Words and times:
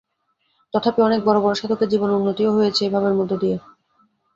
তথাপি 0.73 0.99
অনেক 1.01 1.19
বড় 1.23 1.39
বড় 1.41 1.53
সাধকের 1.55 1.91
জীবনে 1.91 2.13
উন্নতিও 2.13 2.55
হয়েছে 2.57 2.81
এই 2.83 2.91
ভাবের 2.93 3.17
মধ্য 3.19 3.31
দিয়ে। 3.41 3.57